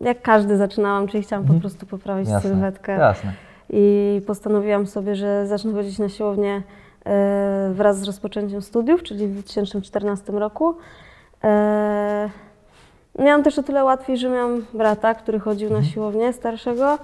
jak 0.00 0.22
każdy 0.22 0.56
zaczynałam, 0.56 1.06
czyli 1.08 1.22
chciałam 1.22 1.42
po 1.44 1.46
Mhm. 1.52 1.60
prostu 1.60 1.86
poprawić 1.86 2.28
Jasne, 2.28 2.50
sylwetkę. 2.50 2.92
Jasne. 2.92 3.32
I 3.70 4.20
postanowiłam 4.26 4.86
sobie, 4.86 5.16
że 5.16 5.46
zacznę 5.46 5.72
chodzić 5.72 5.98
na 5.98 6.08
siłownię 6.08 6.62
e, 7.06 7.70
wraz 7.74 7.98
z 7.98 8.04
rozpoczęciem 8.04 8.62
studiów, 8.62 9.02
czyli 9.02 9.26
w 9.26 9.32
2014 9.32 10.32
roku. 10.32 10.74
E, 11.44 12.30
Miałam 13.18 13.42
też 13.42 13.58
o 13.58 13.62
tyle 13.62 13.84
łatwiej, 13.84 14.16
że 14.16 14.28
miałam 14.28 14.66
brata, 14.74 15.14
który 15.14 15.40
chodził 15.40 15.70
na 15.70 15.84
siłownię 15.84 16.32
starszego. 16.32 16.98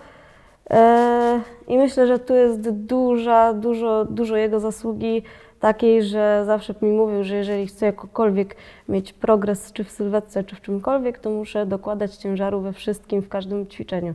E, 0.71 1.41
I 1.69 1.79
myślę, 1.79 2.07
że 2.07 2.19
tu 2.19 2.35
jest 2.35 2.71
duża, 2.71 3.53
dużo, 3.53 4.05
dużo 4.05 4.37
jego 4.37 4.61
zasługi 4.61 5.23
takiej, 5.61 6.03
że 6.03 6.43
zawsze 6.47 6.75
mi 6.83 6.93
mówił, 6.93 7.25
że 7.25 7.35
jeżeli 7.37 7.67
chcę 7.67 7.87
jakokolwiek 7.87 8.57
mieć 8.89 9.13
progres, 9.13 9.73
czy 9.73 9.85
w 9.85 9.91
sylwetce, 9.91 10.45
czy 10.45 10.57
w 10.57 10.61
czymkolwiek, 10.61 11.19
to 11.19 11.31
muszę 11.31 11.67
dokładać 11.67 12.17
ciężaru 12.17 12.61
we 12.61 12.73
wszystkim, 12.73 13.23
w 13.23 13.29
każdym 13.29 13.67
ćwiczeniu. 13.67 14.15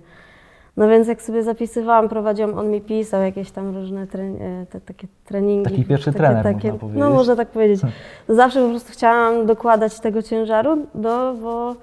No 0.78 0.88
więc 0.88 1.08
jak 1.08 1.22
sobie 1.22 1.44
zapisywałam, 1.44 2.10
prowadziłam, 2.10 2.54
on 2.60 2.72
mi 2.72 2.82
pisał 2.82 3.22
jakieś 3.22 3.52
tam 3.52 3.76
różne 3.76 4.02
e, 4.02 4.66
te, 4.66 4.82
takie 4.82 5.08
treningi. 5.26 5.70
Taki 5.70 5.86
pierwszy 5.86 6.06
takie, 6.06 6.18
trener, 6.18 6.44
takie, 6.44 6.68
można 6.68 6.80
powiedzieć. 6.80 7.00
No 7.00 7.10
można 7.10 7.36
tak 7.36 7.48
powiedzieć. 7.48 7.82
Zawsze 8.30 8.62
po 8.64 8.70
prostu 8.70 8.92
chciałam 8.94 9.46
dokładać 9.46 10.00
tego 10.00 10.22
ciężaru, 10.22 10.78
do, 10.96 11.34
bo, 11.42 11.76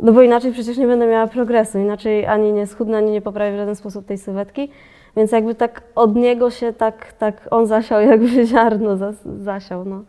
no 0.00 0.12
bo 0.12 0.22
inaczej 0.22 0.52
przecież 0.52 0.76
nie 0.76 0.86
będę 0.86 1.06
miała 1.06 1.26
progresu, 1.26 1.78
inaczej 1.78 2.26
ani 2.26 2.52
nie 2.52 2.66
schudnę, 2.66 2.98
ani 2.98 3.10
nie 3.10 3.20
poprawię 3.20 3.52
w 3.52 3.56
żaden 3.56 3.76
sposób 3.76 4.06
tej 4.06 4.18
sylwetki. 4.18 4.70
Więc 5.16 5.32
jakby 5.32 5.54
tak 5.54 5.82
od 5.94 6.16
niego 6.16 6.50
się 6.50 6.72
tak, 6.72 7.12
tak 7.12 7.48
on 7.50 7.66
zasiał 7.66 8.00
jakby 8.10 8.46
ziarno 8.46 8.96
zas, 8.96 9.16
zasiał. 9.42 9.84
No. 9.84 10.02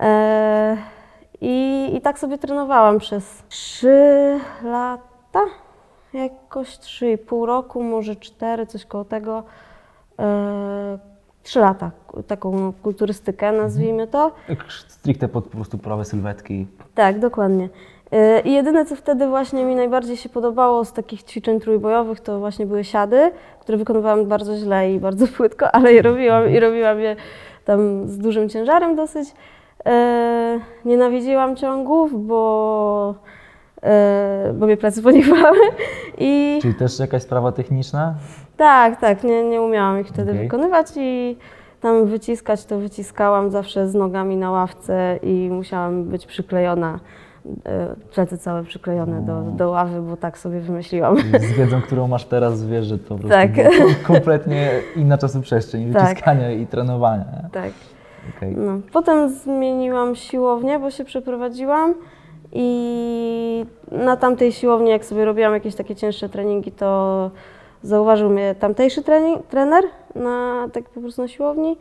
E, 0.00 0.76
i, 1.40 1.90
I 1.94 2.00
tak 2.00 2.18
sobie 2.18 2.38
trenowałam 2.38 2.98
przez 2.98 3.42
3 3.48 4.40
lata, 4.64 5.40
jakoś 6.14 6.68
3,5 6.68 7.46
roku, 7.46 7.82
może 7.82 8.16
4, 8.16 8.66
coś 8.66 8.84
koło 8.84 9.04
tego. 9.04 9.42
E, 10.18 10.98
3 11.44 11.60
lata, 11.60 11.90
taką 12.26 12.72
kulturystykę 12.82 13.52
nazwijmy 13.52 14.06
to. 14.06 14.32
Stricte 14.88 15.28
pod 15.28 15.44
po 15.44 15.50
prostu 15.50 15.78
prawe 15.78 16.04
sylwetki. 16.04 16.66
Tak, 16.94 17.18
dokładnie. 17.18 17.68
Yy, 18.12 18.40
I 18.40 18.52
jedyne, 18.52 18.86
co 18.86 18.96
wtedy 18.96 19.26
właśnie 19.26 19.64
mi 19.64 19.74
najbardziej 19.74 20.16
się 20.16 20.28
podobało 20.28 20.84
z 20.84 20.92
takich 20.92 21.22
ćwiczeń 21.22 21.60
trójbojowych, 21.60 22.20
to 22.20 22.38
właśnie 22.38 22.66
były 22.66 22.84
siady, 22.84 23.30
które 23.60 23.78
wykonywałam 23.78 24.26
bardzo 24.26 24.56
źle 24.56 24.92
i 24.92 25.00
bardzo 25.00 25.26
płytko, 25.36 25.74
ale 25.74 25.92
je 25.92 26.02
robiłam 26.02 26.50
i 26.50 26.60
robiłam 26.60 27.00
je 27.00 27.16
tam 27.64 28.08
z 28.08 28.18
dużym 28.18 28.48
ciężarem 28.48 28.96
dosyć. 28.96 29.28
Yy, 29.86 29.92
Nienawidziłam 30.84 31.56
ciągów, 31.56 32.26
bo, 32.26 33.14
bo 34.54 34.66
mnie 34.66 34.76
plecy 34.76 35.02
poniewały. 35.02 35.58
I 36.18 36.58
Czyli 36.62 36.74
też 36.74 36.98
jakaś 36.98 37.22
sprawa 37.22 37.52
techniczna? 37.52 38.14
tak, 38.56 39.00
tak, 39.00 39.24
nie, 39.24 39.44
nie 39.44 39.62
umiałam 39.62 40.00
ich 40.00 40.08
wtedy 40.08 40.30
Okej. 40.30 40.42
wykonywać 40.42 40.86
i 40.96 41.36
tam 41.80 42.06
wyciskać 42.06 42.64
to 42.64 42.78
wyciskałam 42.78 43.50
zawsze 43.50 43.88
z 43.88 43.94
nogami 43.94 44.36
na 44.36 44.50
ławce 44.50 45.18
i 45.22 45.48
musiałam 45.52 46.04
być 46.04 46.26
przyklejona, 46.26 47.00
e, 47.66 47.94
plecy 48.14 48.38
całe 48.38 48.64
przyklejone 48.64 49.20
do, 49.20 49.40
do 49.42 49.70
ławy, 49.70 50.02
bo 50.02 50.16
tak 50.16 50.38
sobie 50.38 50.60
wymyśliłam. 50.60 51.16
Z 51.40 51.52
wiedzą, 51.52 51.80
którą 51.82 52.08
masz 52.08 52.24
teraz, 52.24 52.64
wiesz, 52.66 52.86
że 52.86 52.98
to 52.98 53.04
po 53.08 53.14
prostu 53.14 53.28
Tak. 53.28 53.50
kompletnie 54.06 54.70
inna 54.96 55.18
czasoprzestrzeń 55.18 55.92
Tak. 55.92 56.02
wyciskania 56.08 56.52
i 56.52 56.66
trenowania. 56.66 57.24
tak. 57.52 57.70
Okej. 58.36 58.54
No. 58.56 58.78
Potem 58.92 59.28
zmieniłam 59.28 60.14
siłownię, 60.16 60.78
bo 60.78 60.90
się 60.90 61.04
przeprowadziłam 61.04 61.94
i 62.54 63.66
na 63.92 64.16
tamtej 64.16 64.52
siłowni, 64.52 64.90
jak 64.90 65.04
sobie 65.04 65.24
robiłam 65.24 65.54
jakieś 65.54 65.74
takie 65.74 65.96
cięższe 65.96 66.28
treningi, 66.28 66.72
to 66.72 67.30
zauważył 67.82 68.30
mnie 68.30 68.54
tamtejszy 68.54 69.02
trening, 69.02 69.46
trener 69.46 69.84
na, 70.14 70.68
tak 70.72 70.84
po 70.84 71.00
prostu 71.00 71.22
na 71.22 71.28
siłowni 71.28 71.76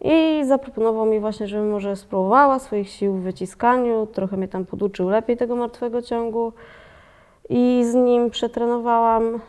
i 0.00 0.44
zaproponował 0.46 1.06
mi 1.06 1.20
właśnie, 1.20 1.46
żebym 1.46 1.70
może 1.70 1.96
spróbowała 1.96 2.58
swoich 2.58 2.88
sił 2.88 3.12
w 3.14 3.20
wyciskaniu, 3.20 4.06
trochę 4.06 4.36
mnie 4.36 4.48
tam 4.48 4.66
poduczył 4.66 5.08
lepiej 5.08 5.36
tego 5.36 5.56
martwego 5.56 6.02
ciągu 6.02 6.52
i 7.48 7.84
z 7.84 7.94
nim 7.94 8.30
przetrenowałam 8.30 9.34
y, 9.34 9.40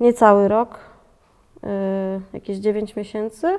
niecały 0.00 0.48
rok, 0.48 0.78
y, 1.64 1.68
jakieś 2.32 2.56
9 2.56 2.96
miesięcy. 2.96 3.58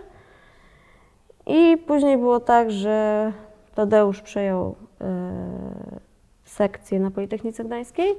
I 1.46 1.78
później 1.88 2.18
było 2.18 2.40
tak, 2.40 2.72
że 2.72 3.32
Tadeusz 3.78 4.22
przejął 4.22 4.76
e, 5.02 5.32
sekcję 6.44 7.00
na 7.00 7.12
Politechnice 7.12 7.66
Gdańskiej 7.66 8.16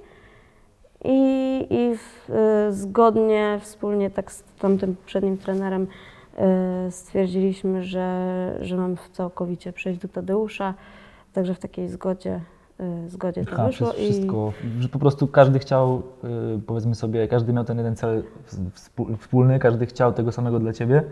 i, 1.05 1.67
i 1.71 1.97
w, 1.97 2.31
e, 2.31 2.73
zgodnie, 2.73 3.59
wspólnie 3.63 4.11
tak 4.11 4.33
z 4.33 4.45
tamtym 4.59 4.97
przednim 5.07 5.39
trenerem 5.39 5.87
e, 6.37 6.91
stwierdziliśmy, 6.91 7.83
że, 7.83 8.59
że 8.61 8.77
mam 8.77 8.97
całkowicie 9.13 9.73
przejść 9.73 10.01
do 10.01 10.09
Tadeusza, 10.09 10.75
także 11.33 11.55
w 11.55 11.59
takiej 11.59 11.89
zgodzie, 11.89 12.41
zgodzie 13.07 13.45
to 13.45 13.53
Aha, 13.53 13.67
wyszło. 13.67 13.93
wszystko, 13.93 14.53
że 14.81 14.89
po 14.89 14.99
prostu 14.99 15.27
każdy 15.27 15.59
chciał, 15.59 16.03
powiedzmy 16.67 16.95
sobie, 16.95 17.29
każdy 17.29 17.53
miał 17.53 17.65
ten 17.65 17.79
jeden 17.79 17.97
cel 17.97 18.23
wspólny, 19.19 19.59
każdy 19.59 19.87
chciał 19.87 20.13
tego 20.13 20.33
samego 20.33 20.59
dla 20.59 20.73
Ciebie 20.73 21.05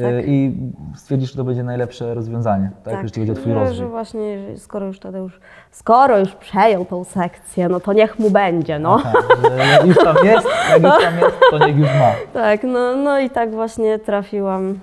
Tak. 0.00 0.26
i 0.26 0.52
stwierdzisz, 0.96 1.30
że 1.30 1.36
to 1.36 1.44
będzie 1.44 1.64
najlepsze 1.64 2.14
rozwiązanie, 2.14 2.70
tak, 2.84 3.02
jeśli 3.02 3.22
chodzi 3.22 3.32
o 3.32 3.34
Twój 3.34 3.52
że, 3.52 3.58
rozwój. 3.58 3.76
że 3.76 3.86
właśnie, 3.86 4.38
skoro 4.56 4.86
już 4.86 4.98
Tadeusz, 4.98 5.40
skoro 5.70 6.18
już 6.18 6.32
przejął 6.34 6.84
tą 6.84 7.04
sekcję, 7.04 7.68
no 7.68 7.80
to 7.80 7.92
niech 7.92 8.18
mu 8.18 8.30
będzie, 8.30 8.78
no. 8.78 8.94
Aha, 8.94 9.12
że 9.42 9.56
jak 9.56 9.86
już 9.86 9.96
tam 9.96 10.16
jest, 10.24 10.48
jak 10.70 10.82
już 10.82 11.04
tam 11.04 11.18
jest, 11.18 11.36
to 11.50 11.58
niech 11.58 11.78
już 11.78 11.88
ma. 11.88 12.12
Tak, 12.42 12.62
no, 12.62 12.96
no 12.96 13.20
i 13.20 13.30
tak 13.30 13.50
właśnie 13.50 13.98
trafiłam 13.98 14.78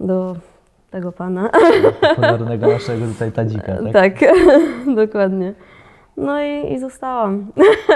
do 0.00 0.36
tego 0.90 1.12
pana. 1.12 1.50
Honornego 2.16 2.66
naszego 2.66 3.06
tutaj 3.06 3.32
tadzika, 3.32 3.72
tak? 3.92 3.92
tak, 3.92 4.30
dokładnie. 5.06 5.54
No 6.16 6.42
i, 6.42 6.72
i 6.72 6.78
zostałam. 6.78 7.46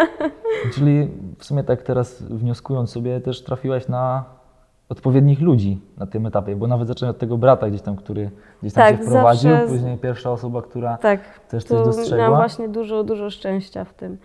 Czyli 0.74 1.08
w 1.38 1.44
sumie 1.44 1.64
tak 1.64 1.82
teraz 1.82 2.22
wnioskując 2.22 2.90
sobie, 2.90 3.20
też 3.20 3.44
trafiłaś 3.44 3.88
na 3.88 4.24
odpowiednich 4.90 5.40
ludzi 5.40 5.80
na 5.98 6.06
tym 6.06 6.26
etapie, 6.26 6.56
bo 6.56 6.66
nawet 6.66 6.88
zacząłem 6.88 7.10
od 7.10 7.18
tego 7.18 7.38
brata 7.38 7.68
gdzieś 7.68 7.82
tam, 7.82 7.96
który 7.96 8.30
gdzieś 8.62 8.72
tam 8.74 8.84
Tak, 8.84 8.96
się 8.96 9.02
wprowadził, 9.02 9.50
zawsze 9.50 9.66
później 9.68 9.98
pierwsza 9.98 10.30
osoba, 10.30 10.62
która 10.62 10.96
Tak, 10.98 11.20
też 11.48 11.64
coś 11.64 11.84
dostrzegła. 11.84 12.18
miałam 12.18 12.34
właśnie 12.40 12.68
dużo, 12.68 13.04
dużo 13.04 13.30
szczęścia 13.30 13.84
w 13.84 13.94
tym, 13.94 14.16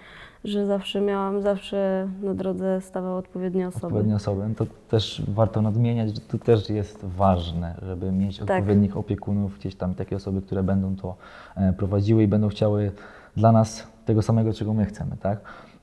że 0.43 0.65
zawsze 0.65 1.01
miałam, 1.01 1.41
zawsze 1.41 2.07
na 2.24 2.34
drodze 2.34 2.81
stawały 2.81 3.17
odpowiednie 3.17 3.67
osoby. 3.67 3.86
odpowiednie 3.88 4.15
osoby. 4.15 4.41
No 4.50 4.55
To 4.55 4.65
też 4.89 5.24
warto 5.27 5.62
nadmieniać, 5.62 6.15
że 6.15 6.22
to 6.22 6.38
też 6.38 6.69
jest 6.69 7.05
ważne, 7.05 7.75
żeby 7.81 8.12
mieć 8.12 8.39
Tak. 8.39 8.50
odpowiednich 8.50 8.98
opiekunów, 8.98 9.57
gdzieś 9.60 9.75
tam 9.75 9.93
takie 9.95 10.15
osoby, 10.15 10.41
które 10.41 10.63
będą 10.63 10.95
to 10.95 11.15
e, 11.55 11.74
prowadziły 11.74 12.24
i 12.24 12.27
będą 12.27 12.48
chciały 12.50 12.91
dla 13.38 13.51
nas 13.51 13.88
tego 14.05 14.22
samego, 14.22 14.53
czego 14.53 14.74
my 14.74 14.86
chcemy, 14.86 15.17
tak? 15.22 15.39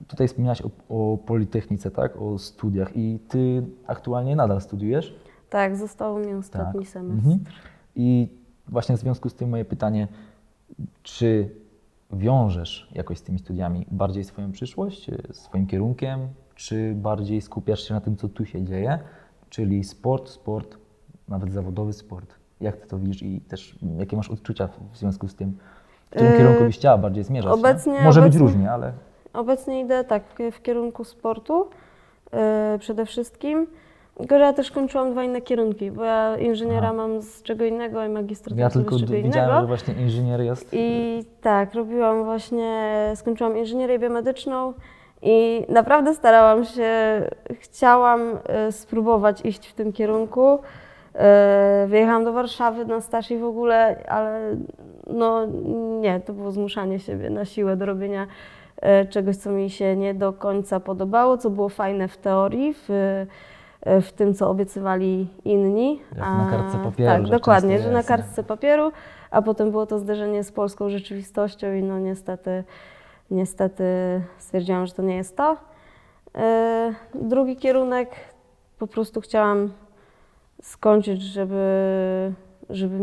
Tutaj 0.08 0.28
wspomniałaś 0.28 0.62
o, 0.62 0.70
o 0.88 1.18
Politechnice, 1.18 1.90
tak? 1.90 2.16
O 2.22 2.38
studiach 2.38 2.96
i 2.96 3.18
Ty 3.28 3.62
aktualnie 3.86 4.36
nadal 4.36 4.60
studiujesz? 4.60 5.14
Tak, 5.50 5.76
został 5.76 6.18
mi 6.18 6.34
ostatni 6.34 6.80
Tak. 6.80 6.88
semestr. 6.88 7.18
Mhm. 7.28 7.44
I 7.96 8.28
właśnie 8.68 8.96
w 8.96 9.00
związku 9.00 9.28
z 9.28 9.34
tym 9.34 9.48
moje 9.50 9.64
pytanie, 9.64 10.08
czy 11.02 11.50
wiążesz 12.12 12.88
jakoś 12.94 13.18
z 13.18 13.22
tymi 13.22 13.38
studiami 13.38 13.86
bardziej 13.90 14.24
swoją 14.24 14.52
przyszłość, 14.52 15.10
swoim 15.32 15.66
kierunkiem, 15.66 16.20
czy 16.54 16.94
bardziej 16.94 17.40
skupiasz 17.40 17.80
się 17.88 17.94
na 17.94 18.00
tym, 18.00 18.16
co 18.16 18.28
tu 18.28 18.44
się 18.44 18.62
dzieje, 18.64 18.98
czyli 19.48 19.84
sport, 19.84 20.28
sport, 20.28 20.76
nawet 21.28 21.52
zawodowy 21.52 21.92
sport. 21.92 22.34
Jak 22.60 22.76
ty 22.76 22.86
to 22.88 22.98
widzisz 22.98 23.22
i 23.22 23.40
też 23.40 23.78
jakie 23.98 24.16
masz 24.16 24.30
odczucia 24.30 24.66
w- 24.66 24.96
związku 24.96 25.28
z 25.28 25.34
tym? 25.34 25.56
W 26.06 26.10
którym 26.10 26.32
Yy, 26.32 26.38
kierunku 26.38 26.64
byś 26.64 26.76
chciała 26.76 26.98
bardziej 26.98 27.24
zmierzać? 27.24 27.52
nie? 27.52 27.58
obecnie- 27.60 28.00
Może 28.04 28.20
być 28.22 28.28
obecnie- 28.36 28.46
różnie, 28.46 28.70
ale 28.72 28.92
Obecnie 29.32 29.80
idę 29.80 30.04
tak 30.04 30.22
w 30.52 30.62
kierunku 30.62 31.04
sportu 31.04 31.68
e, 32.32 32.76
przede 32.80 33.06
wszystkim. 33.06 33.66
Tylko, 34.18 34.38
że 34.38 34.44
ja 34.44 34.52
też 34.52 34.70
kończyłam 34.70 35.12
dwa 35.12 35.24
inne 35.24 35.40
kierunki, 35.40 35.90
bo 35.90 36.04
ja 36.04 36.36
inżyniera 36.38 36.88
Aha. 36.88 36.92
mam 36.92 37.22
z 37.22 37.42
czego 37.42 37.64
innego 37.64 38.04
i 38.04 38.08
magistraturę 38.08 38.62
ja 38.62 38.70
tylko 38.70 38.98
z 38.98 39.00
czego 39.00 39.12
widziałem, 39.12 39.48
innego. 39.48 39.60
że 39.60 39.66
właśnie 39.66 39.94
inżynier 39.94 40.40
jest. 40.40 40.68
I 40.72 41.24
tak, 41.40 41.74
robiłam 41.74 42.24
właśnie, 42.24 42.92
skończyłam 43.14 43.58
inżynierię 43.58 43.98
biomedyczną 43.98 44.72
i 45.22 45.64
naprawdę 45.68 46.14
starałam 46.14 46.64
się, 46.64 46.90
chciałam 47.60 48.38
e, 48.44 48.72
spróbować 48.72 49.44
iść 49.44 49.66
w 49.66 49.74
tym 49.74 49.92
kierunku. 49.92 50.58
E, 51.14 51.86
Wyjechałam 51.88 52.24
do 52.24 52.32
Warszawy 52.32 52.84
na 52.84 53.00
staż 53.00 53.30
i 53.30 53.38
w 53.38 53.44
ogóle, 53.44 54.04
ale 54.08 54.56
no 55.06 55.46
nie, 56.00 56.20
to 56.20 56.32
było 56.32 56.50
zmuszanie 56.50 56.98
siebie 56.98 57.30
na 57.30 57.44
siłę 57.44 57.76
do 57.76 57.86
robienia 57.86 58.26
czegoś, 59.10 59.36
co 59.36 59.50
mi 59.50 59.70
się 59.70 59.96
nie 59.96 60.14
do 60.14 60.32
końca 60.32 60.80
podobało, 60.80 61.38
co 61.38 61.50
było 61.50 61.68
fajne 61.68 62.08
w 62.08 62.16
teorii, 62.16 62.74
w, 62.74 62.90
e, 63.80 64.00
w 64.00 64.12
tym, 64.12 64.34
co 64.34 64.50
obiecywali 64.50 65.28
inni. 65.44 66.00
Jak 66.10 66.18
na 66.18 66.48
kartce 66.50 66.78
papieru, 66.78 67.10
Tak, 67.10 67.26
że 67.26 67.32
dokładnie, 67.32 67.78
że 67.80 67.90
na 67.90 68.02
kartce 68.02 68.42
papieru, 68.44 68.92
a 69.30 69.42
potem 69.42 69.70
było 69.70 69.86
to 69.86 69.98
zderzenie 69.98 70.44
z 70.44 70.52
polską 70.52 70.88
rzeczywistością 70.90 71.72
i 71.72 71.82
no 71.82 71.98
niestety, 71.98 72.64
niestety 73.30 73.84
stwierdziłam, 74.38 74.86
że 74.86 74.92
to 74.92 75.02
nie 75.02 75.16
jest 75.16 75.36
to. 75.36 75.56
E, 76.34 76.94
Drugi 77.14 77.56
kierunek 77.56 78.10
po 78.78 78.86
prostu 78.86 79.20
chciałam 79.20 79.72
skończyć, 80.62 81.22
żeby, 81.22 81.62
żeby 82.70 82.98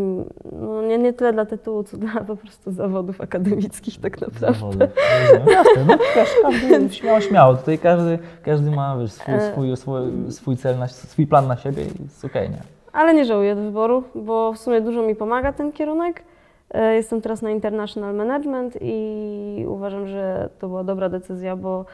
no 0.52 0.82
nie, 0.82 0.98
nie 0.98 1.14
tyle 1.14 1.34
dla 1.34 1.46
tytułu, 1.46 1.84
co 1.84 1.98
dla 1.98 2.22
po 2.22 2.36
prostu 2.36 2.72
zawodów 2.72 3.22
akademickich 3.22 4.02
tak 4.02 4.22
naprawdę. 4.22 4.54
Zawody. 4.54 4.90
Rozumiem. 5.22 5.48
Jasne, 5.48 5.86
no 5.88 5.98
też 6.14 6.30
każdy 6.42 6.90
śmiało, 6.96 7.22
śmiało. 7.22 7.56
Tutaj 7.56 7.78
każdy, 7.80 8.20
każdy 8.44 8.72
ma 8.72 8.98
wiesz, 8.98 9.12
swój, 9.12 9.34
E, 9.34 9.52
swój, 9.52 9.78
swój, 9.78 10.02
swój 10.32 10.58
cel, 10.58 10.78
na, 10.80 10.88
swój 10.88 11.28
plan 11.28 11.48
na 11.48 11.58
siebie 11.58 11.84
i 11.84 12.04
jest 12.04 12.26
okej, 12.26 12.50
nie? 12.50 12.62
Ale 12.94 13.14
nie 13.14 13.26
żałuję 13.26 13.56
wyboru, 13.56 14.04
bo 14.16 14.54
w 14.54 14.58
sumie 14.58 14.82
dużo 14.82 15.02
mi 15.02 15.16
pomaga 15.16 15.54
ten 15.54 15.72
kierunek. 15.72 16.24
E, 16.72 16.96
Jestem 16.96 17.22
teraz 17.22 17.42
na 17.42 17.50
International 17.52 18.16
Management 18.16 18.78
i 18.82 19.66
uważam, 19.68 20.08
że 20.08 20.50
to 20.60 20.68
była 20.68 20.84
dobra 20.84 21.10
decyzja, 21.10 21.56
bo, 21.56 21.86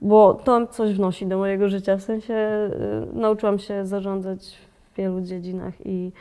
bo 0.00 0.34
to 0.34 0.66
coś 0.66 0.94
wnosi 0.94 1.26
do 1.26 1.38
mojego 1.38 1.68
życia. 1.68 1.96
W 1.96 2.02
sensie 2.02 2.34
e, 2.34 2.70
nauczyłam 3.12 3.58
się 3.58 3.86
zarządzać 3.86 4.56
w 4.92 4.96
wielu 4.96 5.20
dziedzinach 5.20 5.74
i 5.84 6.12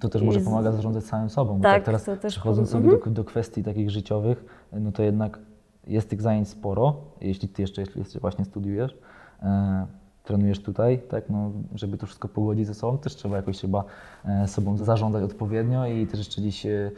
To 0.00 0.08
też 0.08 0.22
może 0.22 0.40
pomaga 0.40 0.72
zarządzać 0.72 1.04
samym 1.04 1.30
sobą. 1.30 1.56
Bo 1.56 1.62
Tak, 1.62 1.74
tak 1.74 1.84
teraz 1.84 2.04
przechodząc 2.26 2.70
sobie 2.70 2.90
do, 2.90 3.10
do 3.10 3.24
kwestii 3.24 3.62
takich 3.62 3.90
życiowych, 3.90 4.44
no 4.72 4.92
to 4.92 5.02
jednak 5.02 5.38
jest 5.86 6.10
tych 6.10 6.22
zajęć 6.22 6.48
sporo, 6.48 6.96
jeśli 7.20 7.48
ty 7.48 7.62
jeszcze, 7.62 7.80
jeśli 7.80 7.98
jeszcze 7.98 8.20
właśnie 8.20 8.44
studiujesz, 8.44 8.98
e, 9.42 9.86
trenujesz 10.24 10.62
tutaj, 10.62 10.98
tak, 11.08 11.30
no, 11.30 11.50
żeby 11.74 11.98
to 11.98 12.06
wszystko 12.06 12.28
pogodzić 12.28 12.66
ze 12.66 12.74
sobą, 12.74 12.98
też 12.98 13.16
trzeba 13.16 13.36
jakoś 13.36 13.60
chyba 13.60 13.84
e, 14.24 14.48
sobą 14.48 14.76
zarządzać 14.76 15.24
odpowiednio 15.24 15.86
i 15.86 16.06
też 16.06 16.18
jeszcze 16.18 16.40
gdzieś 16.40 16.66
e, 16.66 16.90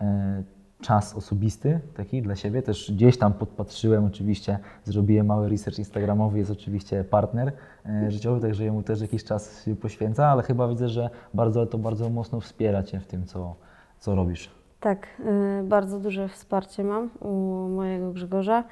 e, 0.00 0.42
czas 0.80 1.16
osobisty 1.16 1.80
taki 1.96 2.22
dla 2.22 2.36
siebie, 2.36 2.62
też 2.62 2.92
gdzieś 2.92 3.18
tam 3.18 3.32
podpatrzyłem 3.32 4.04
oczywiście, 4.04 4.58
zrobiłem 4.84 5.26
mały 5.26 5.48
research 5.48 5.78
instagramowy, 5.78 6.38
jest 6.38 6.50
oczywiście 6.50 7.04
partner 7.04 7.52
e, 7.86 8.10
życiowy, 8.10 8.40
także 8.40 8.64
jemu 8.64 8.82
też 8.82 9.00
jakiś 9.00 9.24
czas 9.24 9.64
się 9.64 9.76
poświęca, 9.76 10.26
ale 10.26 10.42
chyba 10.42 10.68
widzę, 10.68 10.88
że 10.88 11.10
bardzo, 11.34 11.66
to 11.66 11.78
bardzo 11.78 12.10
mocno 12.10 12.40
wspiera 12.40 12.82
Cię 12.82 13.00
w 13.00 13.06
tym, 13.06 13.26
co, 13.26 13.54
co 13.98 14.14
robisz. 14.14 14.50
tak, 14.80 15.06
e, 15.26 15.62
bardzo 15.62 16.00
duże 16.00 16.28
wsparcie 16.28 16.84
mam 16.84 17.10
u 17.20 17.32
mojego 17.68 18.12
Grzegorza. 18.12 18.64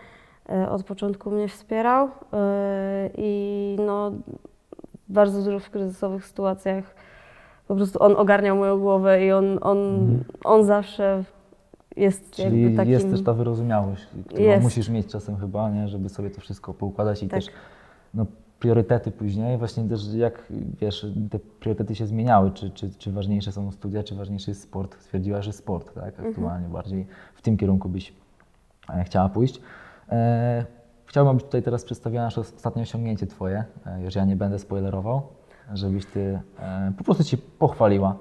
E, 0.48 0.70
Od 0.70 0.84
początku 0.84 1.30
mnie 1.30 1.48
wspierał 1.48 2.08
i 3.18 3.76
no, 3.86 4.12
bardzo 5.08 5.42
dużo 5.42 5.58
w 5.60 5.70
kryzysowych 5.70 6.26
sytuacjach 6.26 6.94
po 7.68 7.74
prostu 7.76 8.02
on 8.02 8.16
ogarniał 8.16 8.56
moją 8.56 8.78
głowę 8.78 9.26
i 9.26 9.32
on, 9.32 9.58
on, 9.60 9.78
on 10.44 10.64
zawsze 10.64 11.24
jest 11.98 12.30
Czyli 12.30 12.62
jakby 12.62 12.76
takim... 12.76 12.92
jest 12.92 13.10
też 13.10 13.22
ta 13.22 13.32
wyrozumiałość, 13.32 14.06
którą 14.26 14.42
Jest. 14.42 14.62
musisz 14.62 14.88
mieć 14.88 15.06
czasem 15.06 15.36
chyba, 15.36 15.70
nie? 15.70 15.88
żeby 15.88 16.08
sobie 16.08 16.30
to 16.30 16.40
wszystko 16.40 16.74
poukładać 16.74 17.22
i 17.22 17.28
Tak. 17.28 17.40
też 17.40 17.52
no, 18.14 18.26
priorytety 18.60 19.10
później, 19.10 19.58
właśnie 19.58 19.84
też 19.84 20.14
jak 20.14 20.52
wiesz, 20.80 21.06
te 21.30 21.38
priorytety 21.38 21.94
się 21.94 22.06
zmieniały, 22.06 22.50
czy, 22.50 22.70
czy, 22.70 22.90
czy 22.90 23.12
ważniejsze 23.12 23.52
są 23.52 23.72
studia, 23.72 24.02
czy 24.02 24.14
ważniejszy 24.14 24.50
jest 24.50 24.62
sport. 24.62 24.96
Stwierdziłaś, 25.00 25.44
że 25.44 25.52
sport, 25.52 25.94
tak, 25.94 26.04
Mhm. 26.08 26.28
aktualnie 26.28 26.68
bardziej 26.68 27.06
w 27.34 27.42
tym 27.42 27.56
kierunku 27.56 27.88
byś 27.88 28.12
e, 28.90 29.04
chciała 29.04 29.28
pójść. 29.28 29.60
E, 30.12 30.64
chciałbym, 31.06 31.30
abyś 31.30 31.42
tutaj 31.44 31.62
teraz 31.62 31.84
przedstawiła 31.84 32.22
nasze 32.22 32.40
ostatnie 32.40 32.82
osiągnięcie 32.82 33.26
Twoje, 33.26 33.64
e, 33.86 34.02
już 34.02 34.14
ja 34.14 34.24
nie 34.24 34.36
będę 34.36 34.58
spoilerował, 34.58 35.22
żebyś 35.74 36.06
Ty 36.06 36.40
e, 36.60 36.92
po 36.98 37.04
prostu 37.04 37.24
Ci 37.24 37.38
pochwaliła, 37.38 38.16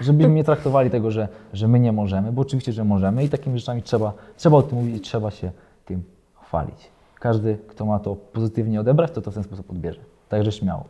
żebyśmy 0.00 0.32
nie 0.34 0.44
traktowali 0.44 0.90
tego, 0.90 1.10
że, 1.10 1.28
że 1.52 1.68
my 1.68 1.80
nie 1.80 1.92
możemy, 1.92 2.32
bo 2.32 2.42
oczywiście, 2.42 2.72
że 2.72 2.84
możemy 2.84 3.24
i 3.24 3.28
takimi 3.28 3.58
rzeczami 3.58 3.82
trzeba, 3.82 4.12
trzeba 4.36 4.56
o 4.56 4.62
tym 4.62 4.78
mówić 4.78 4.96
i 4.96 5.00
trzeba 5.00 5.30
się 5.30 5.50
tym 5.84 6.02
chwalić. 6.42 6.90
Każdy, 7.20 7.58
kto 7.68 7.86
ma 7.86 7.98
to 7.98 8.16
pozytywnie 8.16 8.80
odebrać, 8.80 9.10
to 9.10 9.22
to 9.22 9.30
w 9.30 9.34
ten 9.34 9.42
sposób 9.42 9.70
odbierze. 9.70 10.00
Także 10.28 10.52
śmiało. 10.52 10.84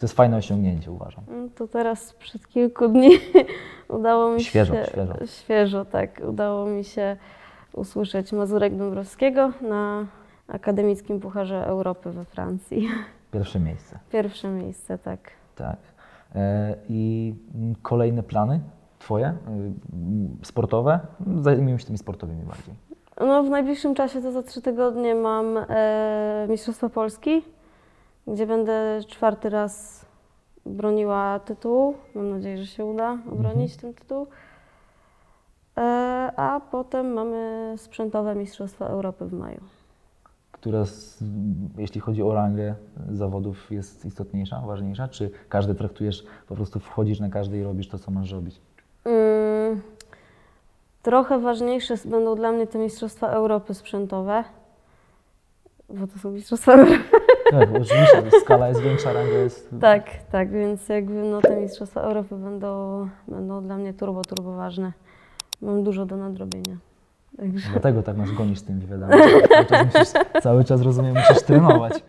To 0.00 0.06
jest 0.06 0.14
fajne 0.16 0.36
osiągnięcie, 0.36 0.90
uważam. 0.90 1.24
Mm, 1.28 1.50
To 1.50 1.68
teraz 1.68 2.00
sprzed 2.02 2.46
kilku 2.48 2.88
dni 2.88 3.10
udało 3.98 4.30
mi 4.34 4.44
Świeżo, 4.44 4.74
się... 4.74 4.84
świeżo. 4.84 5.14
Świeżo, 5.26 5.84
tak. 5.84 6.20
Udało 6.28 6.66
mi 6.66 6.84
się 6.84 7.16
usłyszeć 7.72 8.32
Mazurek 8.32 8.76
Dąbrowskiego 8.76 9.52
na 9.60 10.06
Akademickim 10.48 11.20
Pucharze 11.20 11.66
Europy 11.66 12.10
we 12.10 12.24
Francji. 12.24 12.88
Pierwsze 13.32 13.60
miejsce. 13.60 13.98
Pierwsze 14.12 14.48
miejsce, 14.48 14.98
tak. 14.98 15.20
Tak. 15.56 15.76
E, 16.34 16.74
I 16.88 17.34
kolejne 17.82 18.22
plany 18.22 18.60
Twoje, 18.98 19.34
y, 20.42 20.46
sportowe? 20.46 21.00
Zajmijmy 21.40 21.78
się 21.78 21.86
tymi 21.86 21.98
sportowymi 21.98 22.42
bardziej. 22.42 22.74
No, 23.20 23.42
w 23.42 23.50
najbliższym 23.50 23.94
czasie 23.94 24.22
to 24.22 24.32
za 24.32 24.42
trzy 24.42 24.62
tygodnie 24.62 25.14
mam 25.14 25.58
e, 25.68 26.46
Mistrzostwa 26.48 26.88
Polski, 26.88 27.42
gdzie 28.26 28.46
będę 28.46 29.00
czwarty 29.08 29.50
raz 29.50 30.04
broniła 30.66 31.40
tytułu. 31.40 31.94
Mam 32.14 32.30
nadzieję, 32.30 32.58
że 32.58 32.66
się 32.66 32.84
uda 32.84 33.18
obronić 33.32 33.76
ten 33.76 33.94
tytuł. 33.94 34.26
E, 35.78 35.82
a 36.36 36.60
potem 36.70 37.12
mamy 37.12 37.74
sprzętowe 37.76 38.34
Mistrzostwa 38.34 38.86
Europy 38.86 39.26
w 39.26 39.32
maju. 39.32 39.60
Która, 40.62 40.84
z, 40.84 41.24
jeśli 41.78 42.00
chodzi 42.00 42.22
o 42.22 42.34
rangę 42.34 42.74
zawodów, 43.10 43.70
jest 43.70 44.04
istotniejsza, 44.04 44.62
ważniejsza? 44.66 45.08
Czy 45.08 45.30
każdy 45.48 45.74
traktujesz, 45.74 46.24
po 46.48 46.54
prostu 46.54 46.80
wchodzisz 46.80 47.20
na 47.20 47.28
każdy 47.28 47.58
i 47.58 47.62
robisz 47.62 47.88
to, 47.88 47.98
co 47.98 48.10
masz 48.10 48.32
robić? 48.32 48.60
Mm, 49.04 49.80
trochę 51.02 51.40
ważniejsze 51.40 51.94
będą 52.04 52.34
dla 52.34 52.52
mnie 52.52 52.66
te 52.66 52.78
Mistrzostwa 52.78 53.28
Europy 53.28 53.74
sprzętowe, 53.74 54.44
bo 55.88 56.06
to 56.06 56.18
są 56.18 56.30
Mistrzostwa 56.30 56.72
Europy. 56.72 56.98
Tak, 57.50 57.68
oczywiście, 57.70 58.40
skala 58.40 58.68
jest 58.68 58.80
większa, 58.80 59.12
ranga 59.12 59.36
jest... 59.36 59.74
Tak, 59.80 60.04
tak, 60.32 60.50
więc 60.50 60.88
jakby 60.88 61.22
no 61.22 61.40
te 61.40 61.60
Mistrzostwa 61.60 62.00
Europy 62.00 62.36
będą, 62.36 63.08
będą 63.28 63.62
dla 63.62 63.76
mnie 63.76 63.94
turbo, 63.94 64.22
turbo 64.22 64.56
ważne. 64.56 64.92
Mam 65.62 65.84
dużo 65.84 66.06
do 66.06 66.16
nadrobienia. 66.16 66.76
Także 67.36 67.70
Dlatego 67.70 68.02
tak 68.02 68.16
nas 68.16 68.30
gonisz 68.30 68.58
z 68.58 68.64
tym 68.64 68.80
wywiadami. 68.80 69.22
Cały 70.42 70.64
czas 70.64 70.82
rozumiem, 70.82 71.14
musisz 71.14 71.42
trenować. 71.42 72.02